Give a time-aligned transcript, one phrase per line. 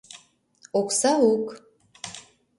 [0.79, 1.45] Окса ук...